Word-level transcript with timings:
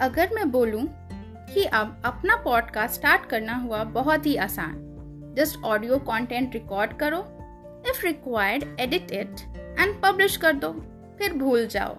अगर 0.00 0.30
मैं 0.34 0.50
बोलूँ 0.50 0.86
कि 1.54 1.64
अब 1.64 2.02
अपना 2.04 2.36
पॉडकास्ट 2.36 2.94
स्टार्ट 2.94 3.26
करना 3.26 3.54
हुआ 3.54 3.84
बहुत 3.84 4.26
ही 4.26 4.36
आसान। 4.36 4.74
जस्ट 5.36 5.64
ऑडियो 5.64 5.98
कंटेंट 5.98 6.52
रिकॉर्ड 6.52 6.92
करो। 6.92 7.18
If 7.88 8.06
required 8.06 8.80
edit 8.80 9.10
it 9.12 9.30
and 9.80 10.02
publish 10.02 10.36
कर 10.36 10.52
दो। 10.52 10.72
फिर 11.18 11.32
भूल 11.32 11.66
जाओ। 11.66 11.94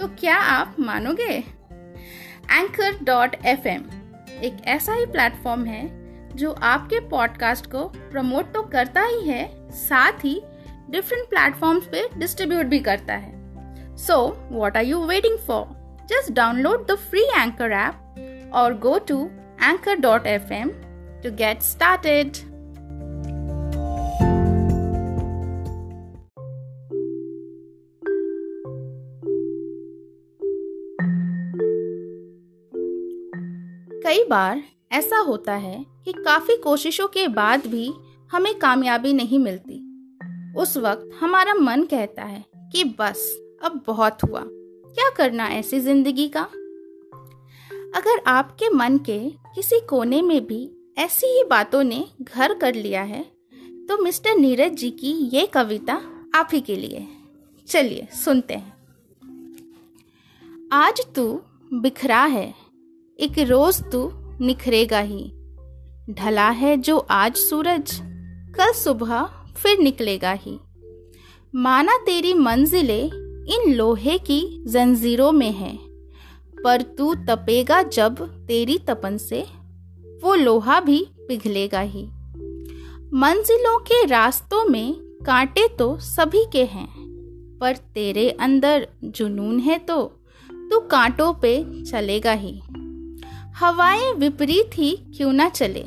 तो 0.00 0.08
क्या 0.08 0.36
आप 0.36 0.76
मानोगे? 0.80 1.44
एंकर 2.52 3.04
डॉट 3.04 3.36
एफ़ 3.44 3.68
एक 4.30 4.56
ऐसा 4.64 4.92
ही 4.92 5.06
प्लेटफॉर्म 5.06 5.64
है 5.64 6.08
जो 6.36 6.52
आपके 6.52 7.00
पॉडकास्ट 7.00 7.66
को 7.66 7.84
प्रमोट 7.84 8.52
तो 8.52 8.62
करता 8.62 9.02
ही 9.02 9.28
है, 9.28 9.70
साथ 9.70 10.12
ही 10.12 10.42
डिफरेंट 10.90 11.28
प्लेटफॉर्म्स 11.28 11.84
पे 11.84 12.08
डिस्ट्रीब्यूट 12.16 12.66
भी 12.66 12.80
करता 12.80 13.14
है। 13.14 13.38
So 13.96 14.48
what 14.50 14.76
are 14.76 14.84
you 14.84 15.06
waiting 15.06 15.38
for 15.38 15.77
Just 16.08 16.34
download 16.34 16.86
the 16.86 16.96
free 16.96 17.30
Anchor 17.36 17.70
app 17.70 17.94
or 18.52 18.74
go 18.74 18.98
to 18.98 19.30
anchor.fm 19.60 20.70
to 21.22 21.30
get 21.30 21.62
started. 21.62 22.30
कई 34.04 34.24
बार 34.24 34.62
ऐसा 34.92 35.18
होता 35.18 35.54
है 35.54 35.86
कि 36.04 36.12
काफ़ी 36.12 36.56
कोशिशों 36.56 37.06
के 37.06 37.28
बाद 37.28 37.66
भी 37.66 37.92
हमें 38.32 38.58
कामयाबी 38.58 39.12
नहीं 39.12 39.38
मिलती 39.38 39.84
उस 40.56 40.76
वक्त 40.76 41.10
हमारा 41.20 41.54
मन 41.54 41.84
कहता 41.84 42.22
है 42.22 42.44
कि 42.72 42.84
बस, 42.84 43.40
अब 43.64 43.82
बहुत 43.86 44.18
हुआ 44.24 44.44
क्या 44.98 45.08
करना 45.10 45.46
ऐसी 45.48 45.78
ज़िंदगी 45.80 46.26
का? 46.28 46.40
अगर 47.96 48.22
आपके 48.26 48.68
मन 48.68 48.96
के 48.98 49.18
किसी 49.54 49.78
कोने 49.80 50.20
में 50.22 50.46
भी 50.46 50.58
ऐसी 50.98 51.26
ही 51.26 51.44
बातों 51.44 51.82
ने 51.84 52.04
घर 52.22 52.54
कर 52.54 52.74
लिया 52.74 53.02
है 53.02 53.22
तो 53.88 53.98
मिस्टर 54.02 54.36
नीरज 54.36 54.72
जी 54.72 54.90
की 54.90 55.12
ये 55.34 55.46
कविता 55.46 55.94
आप 56.34 56.48
ही 56.52 56.60
के 56.60 56.76
लिए। 56.76 57.06
चलिए, 57.68 58.06
सुनते 58.14 58.54
हैं। 58.54 58.72
आज 60.72 61.00
तू 61.16 61.40
बिखरा 61.72 62.24
है, 62.24 62.54
एक 63.18 63.38
रोज 63.38 63.80
तू 63.92 64.10
निखरेगा 64.40 65.00
ही। 65.00 65.24
ढला 66.10 66.48
है 66.50 66.76
जो 66.76 66.98
आज 66.98 67.36
सूरज, 67.36 67.98
कल 68.56 68.72
सुबह 68.72 69.24
फिर 69.56 69.78
निकलेगा 69.78 70.32
ही। 70.32 70.58
माना 71.54 71.96
तेरी 71.98 72.34
मंजिलें 72.34 73.27
इन 73.48 73.72
लोहे 73.74 74.18
की 74.20 74.40
जंजीरों 74.66 75.30
में 75.32 75.52
है। 75.52 75.76
पर 76.64 76.82
तू 76.98 77.14
तपेगा 77.28 77.82
जब 77.82 78.18
तेरी 78.46 78.78
तपन 78.78 79.16
से, 79.16 79.44
वो 80.22 80.34
लोहा 80.34 80.80
भी 80.80 81.06
पिघलेगा 81.28 81.80
ही। 81.80 82.04
मंजिलों 83.14 83.78
के 83.80 84.04
रास्तों 84.06 84.64
में 84.64 84.94
कांटे 85.26 85.66
तो 85.68 85.96
सभी 85.98 86.44
के 86.52 86.64
हैं, 86.64 86.88
पर 87.60 87.76
तेरे 87.94 88.30
अंदर 88.30 88.86
जुनून 89.04 89.58
है 89.58 89.78
तो 89.78 90.02
तू 90.70 90.80
कांटों 90.80 91.32
पे 91.34 91.84
चलेगा 91.84 92.32
ही। 92.32 92.60
हवाएँ 93.56 94.12
विपरीत 94.12 94.70
ही 94.74 94.90
क्यों 95.16 95.32
ना 95.32 95.48
चले, 95.48 95.84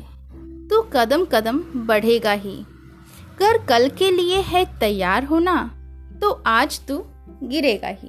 तू 0.70 0.80
कदम 0.92 1.24
कदम 1.24 1.58
बढ़ेगा 1.76 2.32
ही। 2.32 2.56
कर 3.38 3.64
कल 3.66 3.88
के 3.88 4.10
लिए 4.10 4.40
है 4.40 4.64
तैयार 4.78 5.24
होना 5.24 5.54
तो 6.22 6.30
आज 6.46 6.80
तू 6.88 7.02
गिरेगा 7.42 7.88
ही। 7.88 8.08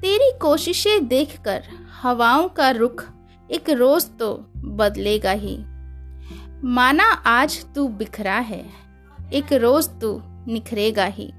तेरी 0.00 0.30
कोशिशें 0.38 1.06
देखकर 1.08 1.62
हवाओं 2.02 2.48
का 2.48 2.70
रुख 2.70 3.04
एक 3.50 3.70
रोज 3.70 4.06
तो 4.18 4.32
बदलेगा 4.56 5.32
ही। 5.32 5.56
माना 6.66 7.04
आज 7.26 7.64
तू 7.74 7.86
बिखरा 7.88 8.36
है, 8.36 8.64
एक 9.32 9.52
रोज 9.52 9.88
तू 10.00 10.20
निखरेगा 10.48 11.04
ही। 11.06 11.30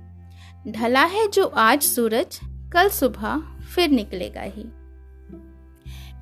ढला 0.67 1.03
है 1.05 1.27
जो 1.27 1.45
आज 1.45 1.81
सूरज, 1.81 2.39
कल 2.73 2.89
सुबह 2.89 3.41
फिर 3.75 3.89
निकलेगा 3.89 4.41
ही। 4.41 4.63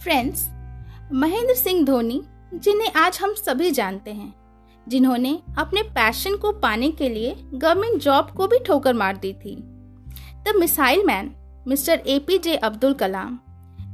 फ्रेंड्स 0.04 0.48
महेंद्र 1.14 1.54
सिंह 1.56 1.86
धोनी, 1.86 2.22
जिन्हें 2.54 2.92
आज 2.94 3.20
हम 3.22 3.34
सभी 3.36 3.72
जानते 3.72 4.12
हैं, 4.12 4.34
जिन्होंने 4.88 5.40
अपने 5.58 5.82
पैशन 5.90 6.36
को 6.36 6.52
पाने 6.52 6.92
के 6.92 7.10
लिए 7.10 7.36
गवर्नमेंट 7.54 8.02
जॉब 8.02 8.32
को 8.32 8.48
भी 8.48 8.60
ठोकर 8.60 8.94
मार 8.94 9.18
दी 9.18 9.34
थी। 9.34 9.56
The 10.48 10.54
missile 10.56 11.04
man, 11.06 11.32
mister 11.68 12.02
A 12.08 12.20
P 12.20 12.38
J 12.38 12.56
Abdul 12.56 12.94
Kalam, 12.94 13.40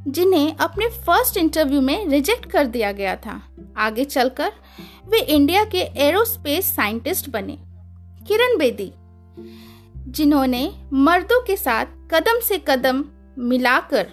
जिन्हें 0.08 0.56
अपने 0.56 0.88
फ़र्स्ट 0.90 1.38
इंटरव्यू 1.38 1.82
में 1.82 2.08
रिजेक्ट 2.08 2.46
कर 2.46 2.66
दिया 2.66 2.92
गया 2.92 3.16
था। 3.16 3.42
आगे 3.78 4.06
चलकर, 4.06 4.52
वे 5.08 5.20
इंडिया 5.20 5.64
के 5.64 5.82
एरोस्पेस 6.02 6.76
साइंटिस्ट 6.76 7.30
बने, 7.30 7.58
किरण 8.28 8.58
बेदी, 8.58 8.92
जिन्होंने 10.12 10.70
मर्दों 10.94 11.42
के 11.42 11.56
साथ 11.58 11.86
कदम 12.12 12.40
से 12.40 12.58
कदम 12.68 13.04
मिलाकर 13.38 14.08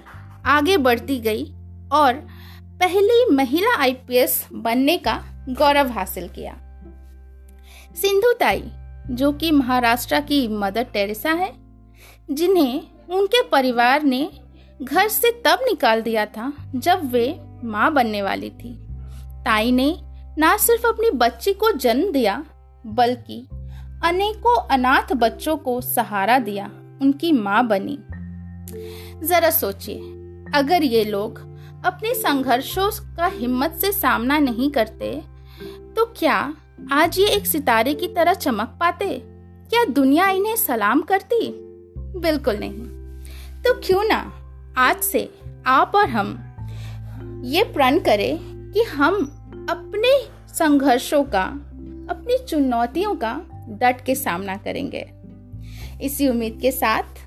आगे 0.47 0.77
बढ़ती 0.77 1.19
गई 1.21 1.45
और 1.93 2.15
पहली 2.81 3.25
महिला 3.31 3.77
आईपीएस 3.77 4.47
बनने 4.53 4.97
का 4.99 5.23
गौरव 5.49 5.91
हासिल 5.91 6.29
किया। 6.29 6.57
सिंधु 7.97 8.33
ताई, 8.33 8.63
जो 9.11 9.33
कि 9.33 9.51
महाराष्ट्र 9.51 10.21
की 10.21 10.47
मदर 10.49 10.83
टेरेसा 10.83 11.33
है 11.33 11.62
जिन्हें 12.29 12.83
उनके 13.11 13.43
परिवार 13.43 14.03
ने 14.03 14.31
घर 14.81 15.09
से 15.09 15.31
तब 15.45 15.59
निकाल 15.63 16.03
दिया 16.03 16.27
था 16.27 16.53
जब 16.75 17.11
वे 17.13 17.41
माँ 17.65 17.93
बनने 17.93 18.23
वाली 18.23 18.51
थी। 18.51 18.75
ताई 19.45 19.73
ने 19.73 19.97
न 20.39 20.57
सिर्फ़ 20.59 20.87
अपनी 20.87 21.11
बच्ची 21.11 21.53
को 21.53 21.71
जन्म 21.73 22.11
दिया, 22.13 22.45
बल्कि 22.87 23.39
अनेकों 24.05 24.57
अनाथ 24.69 25.13
बच्चों 25.13 25.57
को 25.57 25.81
सहारा 25.81 26.39
दिया, 26.39 26.71
उनकी 27.03 27.33
माँ 27.33 27.67
बनी। 27.67 27.99
जरा 29.27 29.51
सोचिए, 29.51 29.99
अगर 30.55 30.83
ये 30.83 31.05
लोग 31.05 31.39
अपने 31.85 32.15
संघर्षों 32.15 32.91
का 33.17 33.27
हिम्मत 33.27 33.79
से 33.81 33.93
सामना 33.93 34.39
नहीं 34.39 34.71
करते 34.71 35.11
तो 35.97 36.05
क्या 36.19 36.55
आज 36.93 37.19
ये 37.19 37.27
एक 37.27 37.47
सितारे 37.47 37.95
की 37.95 38.09
तरह 38.09 38.35
चमक 38.35 38.77
पाते? 38.81 39.19
क्या 39.71 39.85
दुनिया 39.85 40.29
इन्हें 40.29 40.57
सलाम 40.57 41.01
करती? 41.03 41.47
बिल्कुल 42.23 42.57
नहीं। 42.57 43.63
तो 43.63 43.75
क्यों 43.81 44.03
ना 44.05 44.21
आज 44.79 45.01
से 45.03 45.29
आप 45.67 45.93
और 45.95 46.09
हम 46.09 46.29
ये 47.45 47.63
प्रण 47.65 47.99
करें 47.99 48.39
कि 48.73 48.83
हम 48.83 49.15
अपने 49.71 50.13
संघर्षों 50.55 51.23
का, 51.25 51.43
अपनी 52.11 52.39
चुनौतियों 52.39 53.15
का 53.15 53.35
डट 53.81 54.05
के 54.05 54.15
सामना 54.15 54.57
करेंगे। 54.57 55.09
इसी 56.03 56.29
उम्मीद 56.29 56.59
के 56.63 56.71
साथ 56.71 57.21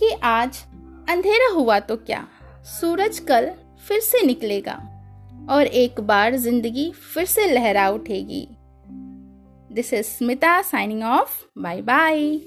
कि 0.00 0.10
आज 0.22 0.62
अंधेरा 1.08 1.52
हुआ 1.54 1.78
तो 1.78 1.96
क्या? 1.96 2.26
सूरज 2.64 3.18
कल 3.18 3.50
फिर 3.88 4.00
से 4.00 4.22
निकलेगा 4.26 4.74
और 5.50 5.66
एक 5.66 6.00
बार 6.00 6.36
ज़िंदगी 6.36 6.90
फिर 7.14 7.24
से 7.24 7.46
लहरा 7.46 7.88
उठेगी। 7.88 8.46
This 9.70 9.92
is 9.94 10.06
Smita 10.06 10.60
signing 10.62 11.02
off 11.02 11.44
bye 11.58 11.80
bye 11.82 12.40